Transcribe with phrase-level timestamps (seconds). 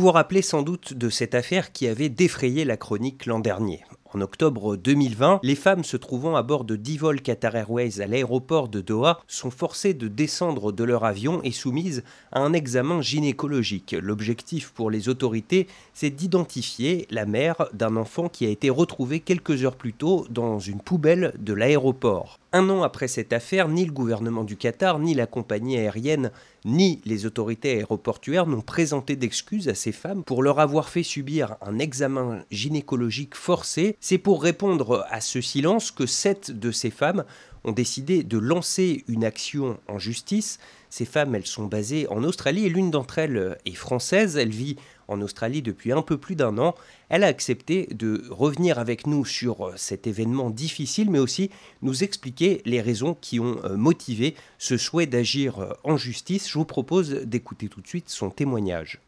[0.00, 3.84] Vous vous rappelez sans doute de cette affaire qui avait défrayé la chronique l'an dernier.
[4.14, 8.06] En octobre 2020, les femmes se trouvant à bord de 10 vols Qatar Airways à
[8.06, 13.02] l'aéroport de Doha sont forcées de descendre de leur avion et soumises à un examen
[13.02, 13.94] gynécologique.
[14.00, 19.64] L'objectif pour les autorités, c'est d'identifier la mère d'un enfant qui a été retrouvé quelques
[19.64, 22.40] heures plus tôt dans une poubelle de l'aéroport.
[22.52, 26.32] Un an après cette affaire, ni le gouvernement du Qatar, ni la compagnie aérienne,
[26.64, 31.56] ni les autorités aéroportuaires n'ont présenté d'excuses à ces femmes pour leur avoir fait subir
[31.62, 33.96] un examen gynécologique forcé.
[34.00, 37.24] C'est pour répondre à ce silence que sept de ces femmes
[37.64, 40.58] ont décidé de lancer une action en justice.
[40.88, 44.36] Ces femmes, elles sont basées en Australie et l'une d'entre elles est française.
[44.36, 44.76] Elle vit
[45.10, 46.74] en Australie depuis un peu plus d'un an.
[47.08, 51.50] Elle a accepté de revenir avec nous sur euh, cet événement difficile, mais aussi
[51.82, 56.48] nous expliquer les raisons qui ont euh, motivé ce souhait d'agir euh, en justice.
[56.48, 59.00] Je vous propose d'écouter tout de suite son témoignage.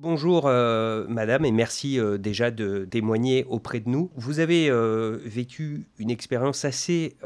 [0.00, 4.12] Bonjour madame et merci déjà de témoigner auprès de nous.
[4.14, 4.70] Vous avez
[5.24, 7.16] vécu une expérience assez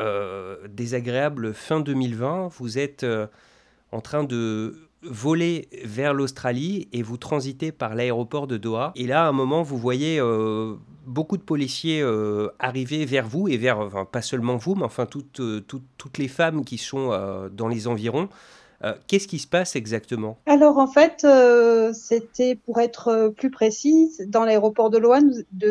[0.71, 2.49] désagréable fin 2020.
[2.49, 3.05] Vous êtes
[3.93, 8.93] en train de voler vers l'Australie et vous transitez par l'aéroport de Doha.
[8.97, 10.75] Et là, à un moment, vous voyez euh,
[11.07, 15.41] beaucoup de policiers euh, arriver vers vous et vers, pas seulement vous, mais enfin toutes,
[15.41, 17.11] euh, toutes, les femmes qui sont
[17.53, 18.29] dans les environs.
[19.07, 20.39] Qu'est-ce qui se passe exactement?
[20.45, 21.25] Alors en fait,
[21.95, 24.99] c'était pour être plus précise, dans l'aéroport de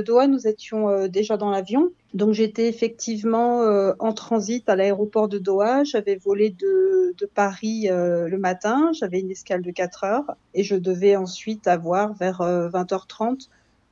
[0.02, 5.38] Doha, nous étions déjà dans l'avion donc j'étais effectivement euh, en transit à l'aéroport de
[5.38, 5.84] Doha.
[5.84, 8.92] J'avais volé de, Paris euh, le matin.
[8.94, 13.36] J'avais une escale de 4 heures et je devais ensuite avoir vers 20h30 euh,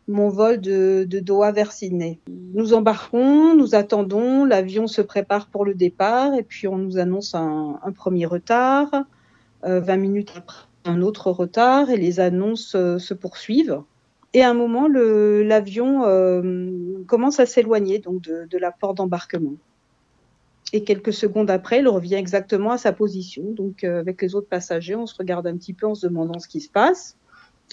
[0.07, 2.19] mon vol de, Doha vers Sydney.
[2.27, 7.35] Nous embarquons, nous attendons, l'avion se prépare pour le départ et puis on nous annonce
[7.35, 8.89] un premier retard.
[9.61, 13.83] 20 minutes après, un autre retard et les annonces se poursuivent.
[14.33, 19.55] Et à un moment, l'avion euh, commence à s'éloigner donc de, de, la porte d'embarquement.
[20.71, 23.43] Et quelques secondes après, il revient exactement à sa position.
[23.51, 26.37] Donc, euh, avec les autres passagers, on se regarde un petit peu en se demandant
[26.37, 27.17] ce qui se passe.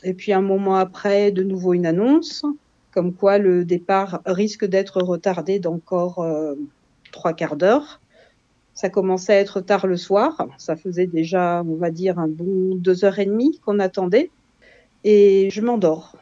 [0.03, 2.47] Et puis, un moment après, de nouveau une annonce,
[2.91, 6.55] comme quoi le départ risque d'être retardé d'encore euh,
[7.13, 8.01] trois quarts d'heure.
[8.73, 10.47] Ça commençait à être tard le soir.
[10.57, 14.31] Ça faisait déjà, on va dire, un bon deux heures et demie qu'on attendait.
[15.05, 16.17] Et je m'endors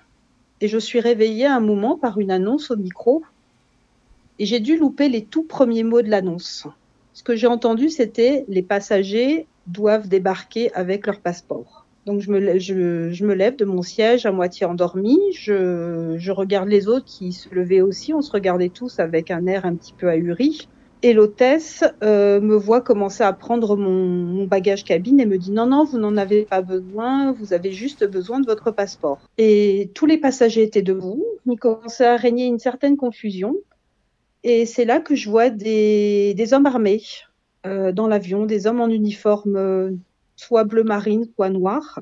[0.65, 3.23] et je suis réveillée à un moment par une annonce au micro
[4.39, 6.67] et j'ai dû louper les tout premiers mots de l'annonce.
[7.13, 11.85] Ce que j'ai entendu, c'était les passagers doivent débarquer avec leur passeport.
[12.07, 17.05] Donc je me, lève de mon siège à moitié endormi, je, je regarde les autres
[17.05, 20.67] qui se levaient aussi, on se regardait tous avec un air un petit peu ahuri.
[21.05, 25.67] Et l'hôtesse euh, me voit commencer à prendre mon, bagage cabine et me dit non,
[25.67, 29.21] non, vous n'en avez pas besoin, vous avez juste besoin de votre passeport.
[29.37, 33.55] Et tous les passagers étaient debout, il commençait à régner une certaine confusion.
[34.45, 37.03] Et c'est là que je vois des, hommes armés
[37.67, 39.99] euh, dans l'avion, des hommes en uniforme
[40.37, 42.01] soit bleu marine, soit noir.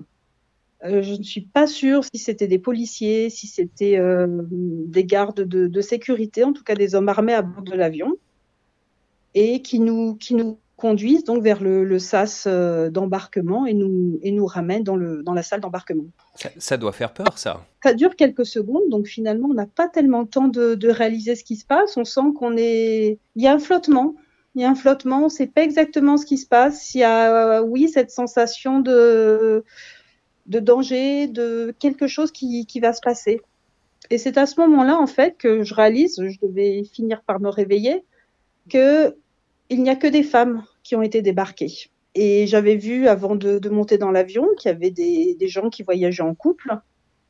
[0.84, 3.98] Euh, je ne suis pas sûre si c'était des policiers, si c'était
[4.38, 8.16] des gardes de, de sécurité, en tout cas des hommes armés à bord de l'avion
[9.34, 14.18] et qui nous, qui nous conduisent donc vers le, le sas euh, d'embarquement et nous,
[14.22, 16.06] et nous ramènent dans, le, dans la salle d'embarquement.
[16.34, 17.64] Ça, ça, doit faire peur, ça.
[17.84, 21.36] Ça dure quelques secondes, donc finalement, on n'a pas tellement le temps de, de, réaliser
[21.36, 21.96] ce qui se passe.
[21.96, 23.18] On sent qu'on est.
[23.36, 24.16] Il y a un flottement.
[24.56, 26.94] Il y a un flottement, on ne sait pas exactement ce qui se passe.
[26.96, 29.64] Il y a, oui, cette sensation de,
[30.46, 33.40] de danger, de quelque chose qui, qui va se passer.
[34.10, 37.48] Et c'est à ce moment-là, en fait, que je réalise, je devais finir par me
[37.48, 38.04] réveiller,
[38.68, 39.16] que
[39.70, 41.90] il n'y a que des femmes qui ont été débarquées.
[42.14, 46.22] Et j'avais vu avant de, monter dans l'avion qu'il y avait des, gens qui voyageaient
[46.22, 46.76] en couple.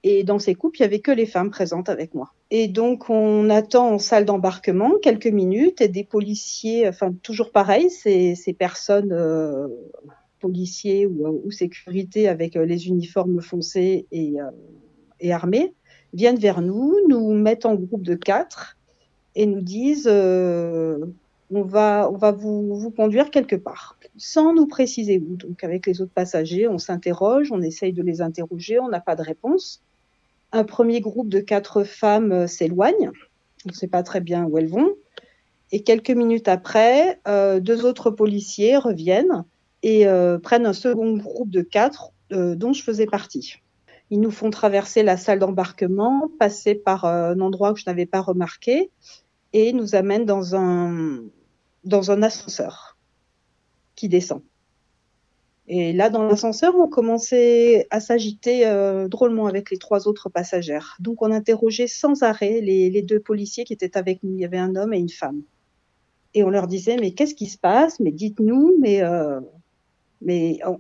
[0.04, 2.32] Et dans ces couples, il y avait que les femmes présentes avec moi.
[2.50, 7.88] Et donc, on attend en salle d'embarquement quelques minutes et des policiers, enfin, toujours pareil,
[7.88, 9.68] ces, personnes, euh,
[10.42, 14.50] policiers ou, ou, sécurité avec euh, les uniformes foncés et, euh,
[15.20, 15.72] et armés,
[16.12, 18.76] viennent vers nous, nous mettent en groupe de quatre
[19.34, 20.98] et nous disent euh,
[21.54, 25.36] on va, on va vous, conduire quelque part, sans nous préciser où.
[25.36, 29.16] Donc avec les autres passagers, on s'interroge, on essaye de les interroger, on n'a pas
[29.16, 29.82] de réponse.
[30.52, 33.10] Un premier groupe de quatre femmes euh, s'éloigne,
[33.66, 34.94] on ne sait pas très bien où elles vont.
[35.70, 39.44] Et quelques minutes après, euh, deux autres policiers reviennent
[39.82, 43.56] et euh, prennent un second groupe de quatre dont je faisais partie.
[44.08, 48.22] Ils nous font traverser la salle d'embarquement, passer par un endroit que je n'avais pas
[48.22, 48.90] remarqué
[49.52, 51.24] et nous amènent dans un,
[51.84, 52.96] dans un ascenseur
[53.94, 54.42] qui descend.
[55.68, 60.96] Et là, dans l'ascenseur, on commençait à s'agiter euh, drôlement avec les trois autres passagères.
[60.98, 64.34] Donc, on interrogeait sans arrêt les, deux policiers qui étaient avec nous.
[64.34, 65.42] Il y avait un homme et une femme.
[66.34, 68.00] Et on leur disait, mais qu'est-ce qui se passe?
[68.00, 69.40] Mais dites-nous, mais, euh,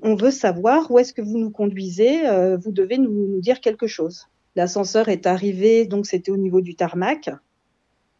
[0.02, 2.26] on veut savoir où est-ce que vous nous conduisez.
[2.26, 4.26] Euh, vous devez nous, dire quelque chose.
[4.56, 7.30] L'ascenseur est arrivé, donc c'était au niveau du tarmac.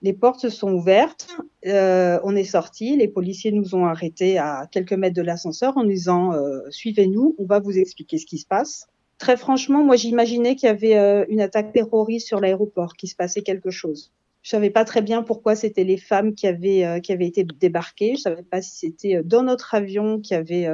[0.03, 1.29] Les portes se sont ouvertes,
[1.65, 5.85] euh, on est sorti, les policiers nous ont arrêtés à quelques mètres de l'ascenseur en
[5.85, 8.89] nous disant euh, suivez-nous, on va vous expliquer ce qui se passe.
[9.19, 13.15] Très franchement, moi j'imaginais qu'il y avait euh, une attaque terroriste sur l'aéroport, qu'il se
[13.15, 14.11] passait quelque chose.
[14.43, 18.17] Je savais pas très bien pourquoi c'était les femmes qui avaient qui avaient été débarquées.
[18.17, 20.69] Je savais pas si c'était dans notre avion qu'il y avait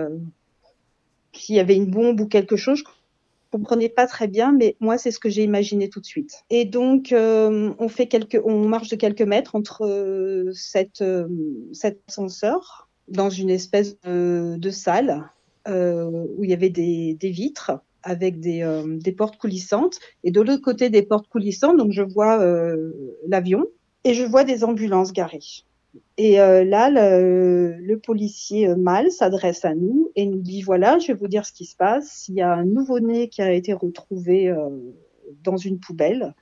[1.51, 2.83] y avait une bombe ou quelque chose
[3.51, 6.45] comprenais pas très bien, mais moi, c'est ce que j'ai imaginé tout de suite.
[6.51, 10.53] Et donc, euh, on fait quelques, marche de quelques mètres entre euh,
[11.01, 11.29] euh,
[11.73, 15.31] cet ascenseur dans une espèce de, salle
[15.67, 17.73] où il y avait des, des vitres
[18.03, 18.65] avec des,
[19.03, 19.99] des, portes coulissantes.
[20.25, 22.39] Et de l'autre côté des portes coulissantes, donc je vois
[23.27, 23.67] l'avion
[24.05, 25.65] et je vois des ambulances garées.
[26.17, 30.99] Et euh, là, le, le policier euh, mâle s'adresse à nous et nous dit voilà,
[30.99, 32.29] je vais vous dire ce qui se passe.
[32.29, 34.69] Il y a un nouveau-né qui a été retrouvé euh,
[35.43, 36.35] dans une poubelle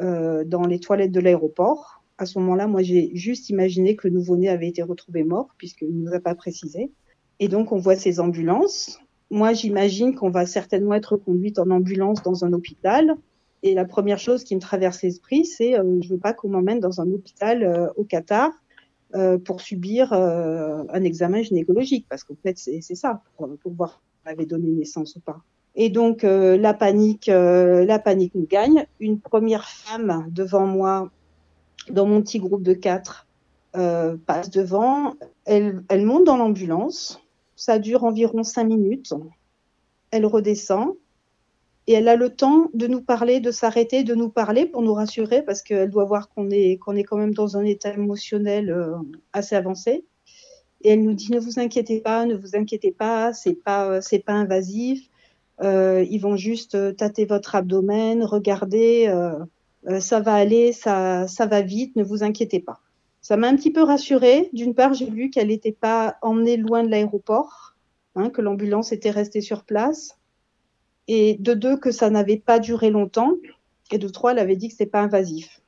[0.00, 2.02] euh, dans les toilettes de l'aéroport.
[2.18, 5.96] À ce moment-là, moi, j'ai juste imaginé que le nouveau-né avait été retrouvé mort puisqu'il
[5.96, 6.92] ne nous a pas précisé.
[7.40, 9.00] Et donc, on voit ces ambulances.
[9.30, 13.16] Moi, j'imagine qu'on va certainement être conduite en ambulance dans un hôpital.
[13.62, 16.80] Et la première chose qui me traverse l'esprit, c'est euh, je veux pas qu'on m'emmène
[16.80, 18.50] dans un hôpital au Qatar
[19.14, 23.90] euh, pour subir euh, un examen gynécologique, parce qu'en fait, c'est ça, pour, pour, voir
[23.90, 25.40] si on avait donné naissance ou pas.
[25.74, 28.86] Et donc, euh, la panique, la panique nous gagne.
[29.00, 31.10] Une première femme devant moi,
[31.90, 33.26] dans mon petit groupe de quatre,
[33.72, 35.14] passe devant.
[35.44, 37.20] Elle, elle monte dans l'ambulance.
[37.56, 39.14] Ça dure environ cinq minutes.
[40.10, 40.94] Elle redescend
[41.86, 44.94] et elle a le temps de nous parler, de s'arrêter, de nous parler pour nous
[44.94, 48.70] rassurer parce qu'elle doit voir qu'on est qu'on est quand même dans un état émotionnel
[48.70, 48.94] euh,
[49.32, 50.04] assez avancé.
[50.82, 54.20] Et elle nous dit ne vous inquiétez pas, ne vous inquiétez pas, c'est pas c'est
[54.20, 55.08] pas invasif.
[55.62, 59.34] Euh, ils vont juste euh, tâter votre abdomen, regarder, euh,
[59.88, 62.80] euh, ça va aller, ça ça va vite, ne vous inquiétez pas.
[63.20, 64.50] Ça m'a un petit peu rassurée.
[64.52, 67.76] D'une part, j'ai vu qu'elle n'était pas emmenée loin de l'aéroport,
[68.16, 70.18] hein, que l'ambulance était restée sur place
[71.08, 73.34] et de deux que ça n'avait pas duré longtemps,
[73.90, 75.60] et de trois, elle avait dit que c'est pas invasif.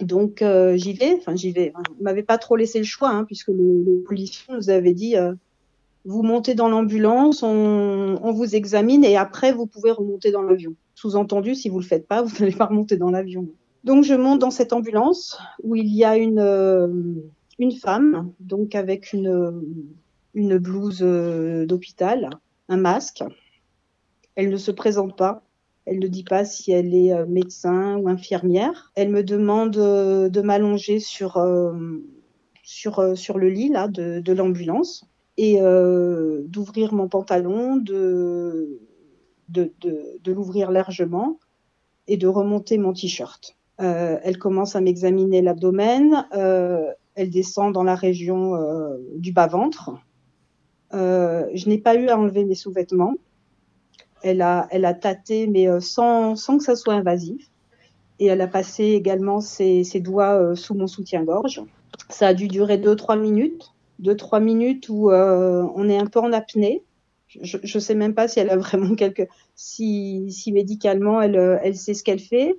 [0.00, 1.72] Donc euh, j'y vais, enfin j'y vais.
[1.76, 5.34] On m'avait pas trop laissé le choix, hein, puisque le, policier nous avait dit euh,
[6.04, 10.74] vous montez dans l'ambulance, on, vous examine et après vous pouvez remonter dans l'avion.
[10.94, 13.48] Sous-entendu, si vous le faites pas, vous n'allez pas remonter dans l'avion.
[13.84, 16.88] Donc je monte dans cette ambulance où il y a une euh,
[17.80, 22.30] femme, donc avec une blouse d'hôpital,
[22.68, 23.24] un masque,
[24.38, 25.42] elle ne se présente pas.
[25.84, 28.92] Elle ne dit pas si elle est euh, médecin ou infirmière.
[28.94, 31.72] Elle me demande euh, de m'allonger sur, euh,
[32.62, 35.04] sur, sur le lit là, de, l'ambulance
[35.36, 38.80] et d'ouvrir mon pantalon, de,
[39.48, 41.38] de, de, l'ouvrir largement
[42.08, 43.56] et de remonter mon t-shirt.
[43.78, 46.26] Elle commence à m'examiner l'abdomen.
[46.32, 48.58] Elle descend dans la région
[49.14, 49.92] du bas-ventre.
[50.92, 53.14] je n'ai pas eu à enlever mes sous-vêtements.
[54.22, 57.50] Elle a, elle a tâté, mais euh, sans, sans que ça soit invasif.
[58.18, 61.62] Et elle a passé également ses, ses doigts euh, sous mon soutien-gorge.
[62.08, 63.72] Ça a dû durer 2-3 minutes.
[64.02, 66.82] 2-3 minutes où euh, on est un peu en apnée.
[67.28, 69.28] Je ne sais même pas si elle a vraiment quelque...
[69.54, 72.56] Si, si médicalement, elle, elle sait ce qu'elle fait.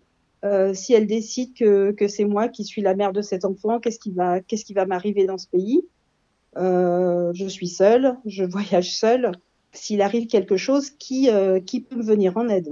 [0.73, 3.99] Si elle décide que, que c'est moi qui suis la mère de cet enfant, qu'est-ce
[3.99, 5.85] qui va, qu'est-ce qui va m'arriver dans ce pays?
[6.55, 9.31] Je suis seule, je voyage seule
[9.71, 12.69] s'il arrive quelque chose qui, euh, qui peut me venir en aide.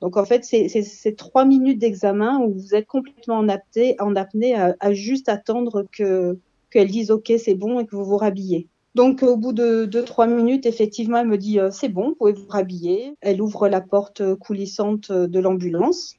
[0.00, 4.54] Donc en fait, c'est trois minutes d'examen où vous êtes complètement en, apté, en apnée
[4.54, 6.38] à, à juste attendre que
[6.70, 8.68] qu'elle dise OK, c'est bon et que vous vous rhabillez.
[8.94, 12.14] Donc au bout de deux trois minutes, effectivement, elle me dit euh, c'est bon, vous
[12.14, 13.14] pouvez vous rhabiller.
[13.20, 16.14] Elle ouvre la porte coulissante de l'ambulance.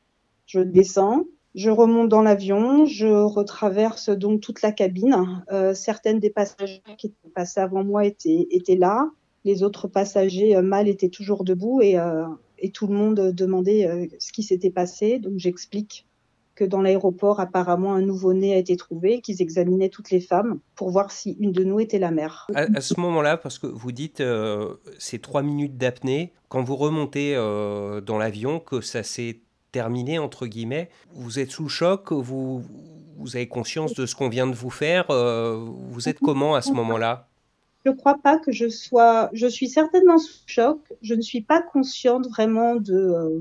[0.46, 1.26] Je descends,
[1.56, 5.44] je remonte dans l'avion, je retraverse donc toute la cabine.
[5.52, 9.10] Euh, certaines des passagers qui étaient passés avant moi étaient, étaient là
[9.44, 12.26] les autres passagers euh, mâles étaient toujours debout et, euh,
[12.60, 15.20] et tout le monde demandait euh, ce qui s'était passé.
[15.20, 16.06] Donc j'explique
[16.54, 20.92] que dans l'aéroport, apparemment, un nouveau-né a été trouvé, qu'ils examinaient toutes les femmes pour
[20.92, 22.46] voir si une de nous était la mère.
[22.54, 26.76] À, à ce moment-là, parce que vous dites euh, ces trois minutes d'apnée, quand vous
[26.76, 29.40] remontez euh, dans l'avion, que ça s'est
[29.72, 32.62] terminé, entre guillemets, vous êtes sous le choc, vous,
[33.18, 36.62] vous avez conscience de ce qu'on vient de vous faire, euh, vous êtes comment à
[36.62, 37.30] ce moment-là?
[37.86, 39.30] Je ne crois pas que je sois.
[39.34, 40.80] Je suis certainement sous choc.
[41.02, 43.40] Je ne suis pas consciente vraiment de, euh,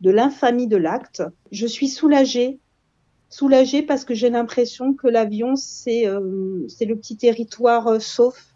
[0.00, 1.22] de l'infamie de l'acte.
[1.52, 2.58] Je suis soulagée.
[3.28, 8.46] Soulagée parce que j'ai l'impression que l'avion, c'est euh, le petit territoire euh, sauf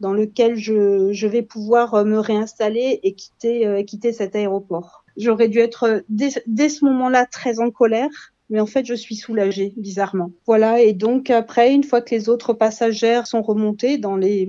[0.00, 5.04] dans lequel je, je vais pouvoir me réinstaller et quitter, quitter cet aéroport.
[5.16, 9.16] J'aurais dû être dès, dès ce moment-là très en colère mais en fait, je suis
[9.16, 10.32] soulagée, bizarrement.
[10.46, 14.48] Voilà, et donc après, une fois que les autres passagères sont remontés dans les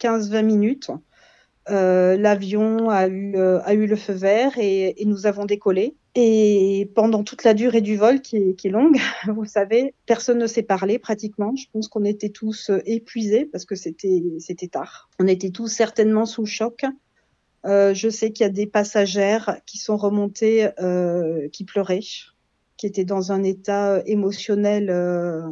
[0.00, 0.90] 15-20 minutes,
[1.68, 5.96] euh, l'avion a eu, euh, a eu le feu vert et, nous avons décollé.
[6.14, 8.98] Et pendant toute la durée du vol, qui est, longue,
[9.28, 11.54] vous savez, personne ne s'est parlé pratiquement.
[11.56, 15.10] Je pense qu'on était tous euh, épuisés parce que c'était tard.
[15.18, 16.84] On était tous certainement sous choc.
[17.64, 20.68] Je sais qu'il y a des passagères qui sont remontées,
[21.52, 21.98] qui pleuraient
[22.86, 25.42] était dans un état euh, émotionnel euh,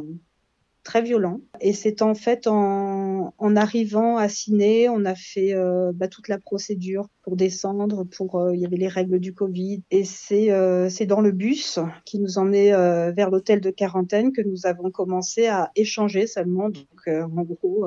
[0.83, 1.41] très violent.
[1.61, 6.37] Et c'est en fait en, arrivant à Ciné, on a fait euh, bah, toute la
[6.37, 8.03] procédure pour descendre.
[8.03, 9.83] Pour il y avait les règles du Covid.
[9.91, 12.71] Et c'est dans le bus qui nous emmenait
[13.13, 16.69] vers l'hôtel de quarantaine que nous avons commencé à échanger seulement.
[16.69, 17.85] Donc en gros,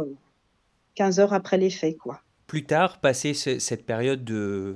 [0.97, 2.21] 15 heures après les faits, quoi.
[2.49, 4.75] Plus tard, passé cette période de,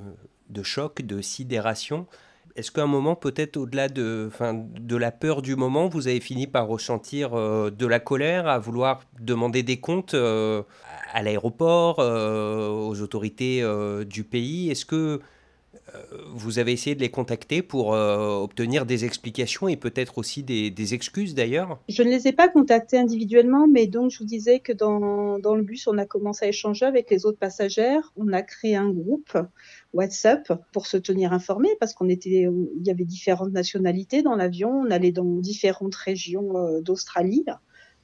[0.49, 2.07] de choc, de sidération,
[2.55, 4.29] est-ce qu'à un moment, peut-être au-delà de,
[4.79, 8.59] de la peur du moment, vous avez fini par ressentir euh, de la colère, à
[8.59, 10.61] vouloir demander des comptes euh,
[11.13, 13.63] à l'aéroport, euh, aux autorités
[14.05, 14.69] du pays?
[14.69, 15.19] Est-ce que
[16.33, 21.33] vous avez essayé de les contacter pour obtenir des explications et peut-être aussi des, excuses
[21.35, 21.79] d'ailleurs?
[21.89, 25.63] Je ne les ai pas contactés individuellement, mais donc je vous disais que dans, le
[25.63, 28.11] bus, on a commencé à échanger avec les autres passagères.
[28.17, 29.37] On a créé un groupe
[29.93, 34.69] WhatsApp pour se tenir informé parce qu'on était, il y avait différentes nationalités dans l'avion.
[34.69, 37.45] On allait dans différentes régions euh, d'Australie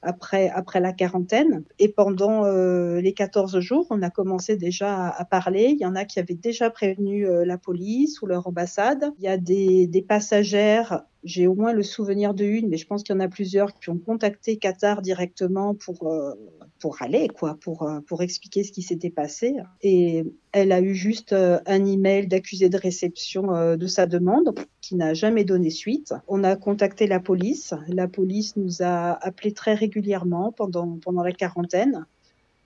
[0.02, 1.64] après, après la quarantaine.
[1.78, 5.68] Et pendant euh, les 14 jours, on a commencé déjà à, à, parler.
[5.72, 9.12] Il y en a qui avaient déjà prévenu euh, la police ou leur ambassade.
[9.18, 12.86] Il y a des, des passagères j'ai au moins le souvenir de une, mais je
[12.86, 16.32] pense qu'il y en a plusieurs qui ont contacté Qatar directement pour euh,
[16.80, 19.54] pour aller quoi, pour euh, pour expliquer ce qui s'était passé.
[19.82, 24.54] Et elle a eu juste euh, un email d'accusé de réception euh, de sa demande
[24.80, 26.14] qui n'a jamais donné suite.
[26.26, 27.74] On a contacté la police.
[27.88, 32.06] La police nous a appelé très régulièrement pendant pendant la quarantaine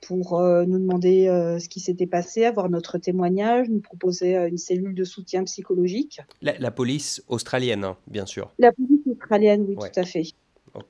[0.06, 1.28] pour nous demander
[1.58, 6.20] ce qui s'était passé, avoir notre témoignage, nous proposer une cellule de soutien psychologique.
[6.42, 8.52] La, la police australienne, hein, bien sûr.
[8.58, 9.90] La police australienne, oui, ouais.
[9.90, 10.24] tout à fait.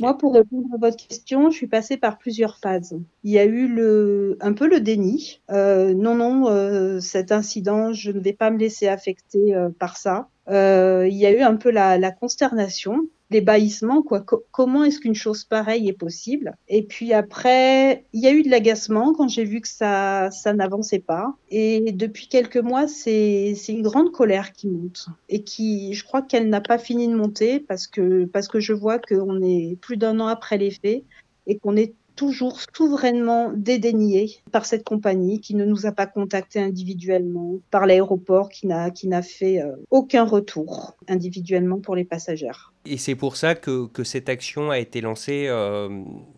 [0.01, 2.99] Moi, pour répondre à votre question, je suis passée par plusieurs phases.
[3.23, 5.41] Il y a eu le, un peu le déni.
[5.51, 9.97] Euh, non, non, euh, cet incident, je ne vais pas me laisser affecter euh, par
[9.97, 10.29] ça.
[10.49, 14.21] il y a eu un peu la, la consternation l'ébahissement, quoi.
[14.21, 16.55] Co comment est-ce qu'une chose pareille est possible?
[16.69, 20.53] Et puis après, il y a eu de l'agacement quand j'ai vu que ça, ça
[20.53, 21.35] n'avançait pas.
[21.51, 26.49] Et depuis quelques mois, c'est une grande colère qui monte et qui, je crois qu'elle
[26.49, 30.21] n'a pas fini de monter parce que parce que je vois qu'on est plus d'un
[30.21, 31.03] an après les faits
[31.47, 36.61] et qu'on est toujours souverainement dédaigné par cette compagnie qui ne nous a pas contactés
[36.61, 42.73] individuellement, par l'aéroport qui n'a qui n'a fait euh, aucun retour individuellement pour les passagères.
[42.87, 45.47] Et c'est pour ça que, cette action a été lancée.
[45.49, 45.89] Euh,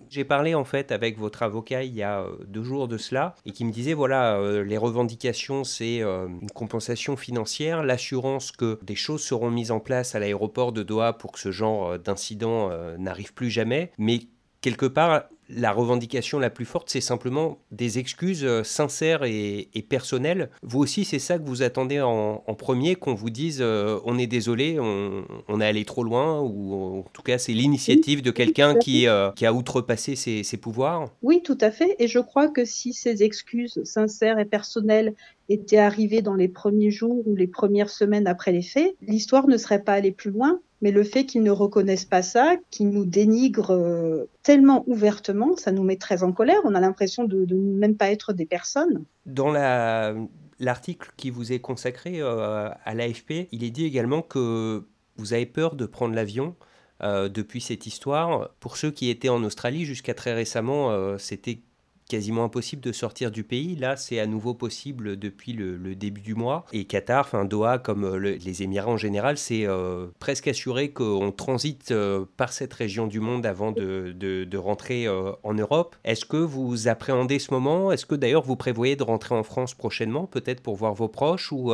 [0.09, 3.35] J'ai parlé en fait avec votre avocat il y a euh, deux jours de cela
[3.45, 9.23] et qui me disait voilà, les revendications c'est une compensation financière, l'assurance que des choses
[9.23, 13.51] seront mises en place à l'aéroport de Doha pour que ce genre d'incident n'arrive plus
[13.51, 14.21] jamais, mais
[14.61, 19.83] quelque part, la revendication la plus forte, c'est simplement des excuses euh, sincères et, et,
[19.83, 20.51] personnelles.
[20.63, 24.19] Vous aussi, c'est ça que vous attendez en, en premier, qu'on vous dise euh, on
[24.19, 28.31] est désolé, on, on, est allé trop loin, ou en tout cas, c'est l'initiative de
[28.31, 31.97] quelqu'un qui, euh, qui, a outrepassé ses, ses, pouvoirs Oui, tout à fait.
[31.99, 35.15] Et je crois que si ces excuses sincères et personnelles
[35.49, 39.57] étaient arrivées dans les premiers jours ou les premières semaines après les faits, l'histoire ne
[39.57, 43.05] serait pas allée plus loin mais le fait qu'ils ne reconnaissent pas ça, qu'ils nous
[43.05, 46.61] dénigrent euh, tellement ouvertement, ça nous met très en colère.
[46.65, 49.05] On a l'impression de, de même pas être des personnes.
[49.25, 50.15] Dans la,
[50.59, 55.47] l'article qui vous est consacré euh, à l'AFP, il est dit également que vous avez
[55.47, 56.55] peur de prendre l'avion.
[57.03, 61.61] Euh, depuis cette histoire, pour ceux qui étaient en Australie jusqu'à très récemment, c'était
[62.09, 63.77] quasiment impossible de sortir du pays.
[63.77, 66.65] Là, c'est à nouveau possible depuis le, le, début du mois.
[66.73, 71.33] Et Qatar, enfin Doha, comme le, les Émirats en général, c'est euh, presque assuré qu'on
[71.33, 75.97] transite euh, par cette région du monde avant de, de, de rentrer euh, en Europe.
[76.05, 77.91] Est-ce que vous appréhendez ce moment?
[77.93, 81.53] Est-ce que d'ailleurs vous prévoyez de rentrer en France prochainement, peut-être pour voir vos proches?
[81.53, 81.73] Ou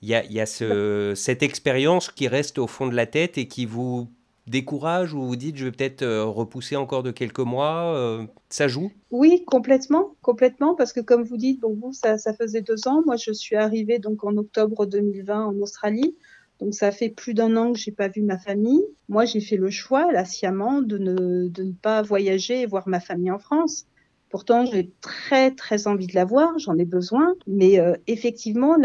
[0.00, 3.38] il y a, y a ce, cette expérience qui reste au fond de la tête
[3.38, 4.08] et qui vous
[4.46, 8.90] décourage ou vous dites je vais peut-être repousser encore de quelques mois Ça joue?
[9.10, 13.02] Oui, complètement, complètement, parce que comme vous dites, bon, vous, ça, ça faisait deux ans.
[13.04, 16.16] Moi, je suis arrivée donc en octobre 2020 en Australie.
[16.60, 18.84] Donc ça fait plus d'un an que j'ai pas vu ma famille.
[19.08, 22.88] Moi, j'ai fait le choix, là, sciemment, de ne, de ne pas voyager et voir
[22.88, 23.86] ma famille en France.
[24.32, 27.34] Pourtant, j'ai très très envie de la voir, j'en ai besoin.
[27.46, 28.76] Mais euh, effectivement,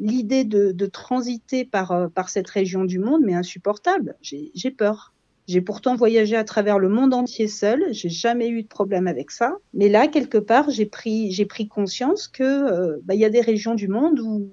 [0.00, 4.16] l'idée de, transiter par, euh, par cette région du monde m'est insupportable.
[4.20, 5.14] J'ai peur.
[5.46, 9.30] J'ai pourtant voyagé à travers le monde entier seul, j'ai jamais eu de problème avec
[9.30, 9.56] ça.
[9.72, 13.88] Mais là, quelque part, j'ai pris, conscience que euh, bah, y a des régions du
[13.88, 14.50] monde où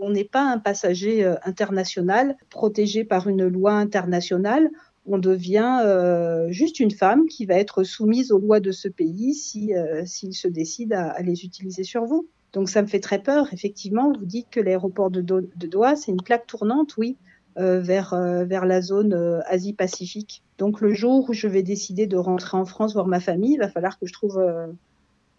[0.00, 4.70] on n'est pas un passager euh, international protégé par une loi internationale.
[5.08, 9.34] On devient euh, juste une femme qui va être soumise aux lois de ce pays
[9.34, 12.28] si euh, s'il se décide à, les utiliser sur vous.
[12.52, 13.48] Donc ça me fait très peur.
[13.52, 17.16] Effectivement, vous dites que l'aéroport de, Doha, c'est une plaque tournante, oui,
[17.56, 18.14] vers,
[18.46, 20.42] vers la zone Asie-Pacifique.
[20.58, 23.58] Donc le jour où je vais décider de rentrer en France voir ma famille, il
[23.58, 24.40] va falloir que je trouve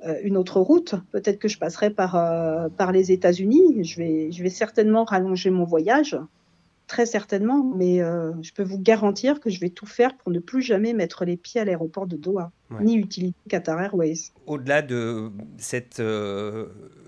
[0.06, 0.96] euh, une autre route.
[1.12, 3.84] Peut-être que je passerai par, euh, par les États-Unis.
[3.84, 6.18] Je vais, je vais certainement rallonger mon voyage,
[6.90, 10.40] très certainement, mais euh, je peux vous garantir que je vais tout faire pour ne
[10.40, 14.32] plus jamais mettre les pieds à l'aéroport de Doha, ni utiliser Qatar Airways.
[14.48, 16.02] Au-delà de cette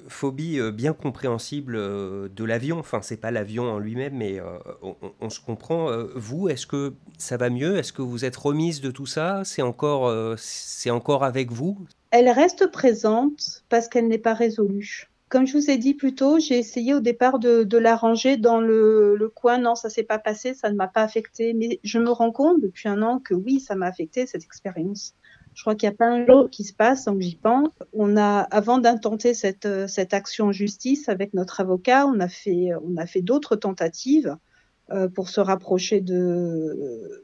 [0.08, 4.40] phobie bien compréhensible de l'avion, enfin c'est pas l'avion en lui-même, mais
[4.82, 5.90] on, on, se comprend.
[6.16, 7.78] vous, est-ce que ça va mieux?
[7.78, 9.42] Est-ce que vous êtes remise de tout ça?
[9.44, 11.78] C'est encore, c'est encore avec vous?
[12.12, 15.11] Elle reste présente parce qu'elle n'est pas résolue.
[15.32, 18.36] Comme je vous ai dit plus tôt, j'ai essayé au départ de, de la ranger
[18.36, 19.60] dans le, le coin.
[19.60, 21.54] Non, ça s'est pas passé, ça ne m'a pas affecté.
[21.54, 25.16] Mais je me rends compte depuis un an que oui, ça m'a affecté cette expérience.
[25.54, 27.70] Je crois qu'il y a plein de choses qui se sans que j'y pense.
[27.94, 32.72] On a, avant d'intenter cette, cette action en justice avec notre avocat, on a fait,
[33.08, 34.36] fait d'autres tentatives
[34.92, 37.24] euh, pour se rapprocher de,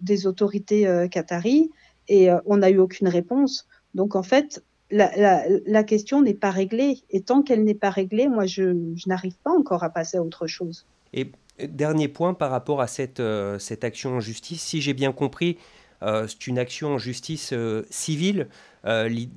[0.00, 1.72] des autorités euh, qataries
[2.06, 3.66] et euh, on n'a eu aucune réponse.
[3.94, 6.98] Donc en fait, la, question n'est pas réglée.
[7.10, 10.46] Et tant qu'elle n'est pas réglée, moi, je, n'arrive pas encore à passer à autre
[10.46, 10.86] chose.
[11.12, 11.30] Et
[11.68, 15.58] dernier point par rapport à cette, euh, action en justice, si j'ai bien compris,
[16.02, 18.48] euh, c'est une action en justice euh, civile,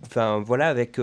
[0.06, 0.98] enfin voilà, avec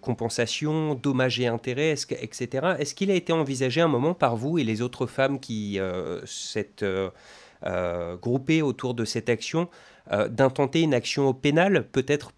[0.00, 2.76] compensation, dommages et intérêts, etc.
[2.78, 5.80] Est-ce qu'il a été envisagé un moment par vous et les autres femmes qui
[6.24, 7.10] s'sont
[8.22, 9.68] groupées autour de cette action
[10.08, 12.30] d'intenter une action pénale, peut-être,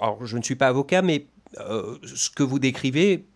[0.00, 1.26] alors je ne suis pas avocat, mais
[1.60, 3.26] euh, ce que vous décrivez,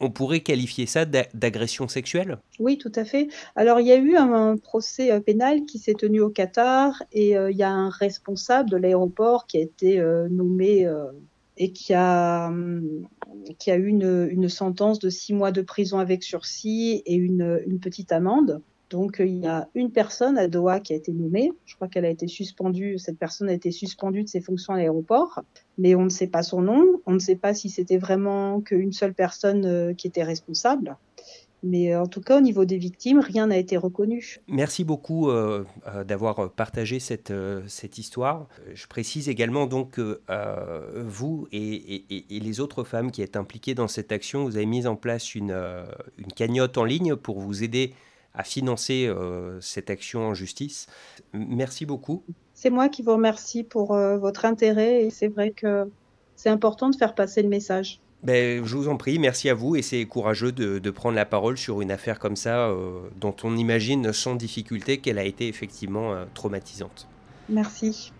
[0.00, 2.38] on pourrait qualifier ça d'agression sexuelle?
[2.58, 3.28] Oui, tout à fait.
[3.54, 7.30] Alors, il y a eu un, procès euh, pénal qui s'est tenu au Qatar et
[7.32, 10.88] il y a un responsable de l'aéroport qui a été nommé
[11.56, 13.06] et qui a, hum,
[13.58, 17.62] qui a eu une, une, sentence de six mois de prison avec sursis et une,
[17.66, 18.60] une petite amende.
[18.92, 21.50] Donc, il y a une personne à Doha qui a été nommée.
[21.64, 22.98] Je crois qu'elle a été suspendue.
[22.98, 25.40] Cette personne a été suspendue de ses fonctions à l'aéroport,
[25.78, 26.84] mais on ne sait pas son nom.
[27.06, 30.98] On ne sait pas si c'était vraiment qu'une seule personne euh, qui était responsable.
[31.62, 34.40] Mais euh, en tout cas, au niveau des victimes, rien n'a été reconnu.
[34.46, 35.64] Merci beaucoup euh,
[36.06, 37.32] d'avoir partagé cette,
[37.68, 38.46] cette histoire.
[38.74, 40.20] Je précise également donc que
[40.96, 44.86] vous et, et, les autres femmes qui êtes impliquées dans cette action, vous avez mis
[44.86, 45.56] en place une,
[46.18, 47.94] une cagnotte en ligne pour vous aider
[48.34, 50.86] à financer euh, cette action en justice.
[51.32, 52.22] Merci beaucoup.
[52.54, 55.90] C'est moi qui vous remercie pour euh, votre intérêt et c'est vrai que
[56.36, 58.00] c'est important de faire passer le message.
[58.22, 61.58] Ben, je vous en prie, merci à vous et c'est courageux de, prendre la parole
[61.58, 66.14] sur une affaire comme ça euh, dont on imagine sans difficulté qu'elle a été effectivement
[66.32, 67.08] traumatisante.
[67.48, 68.12] Merci.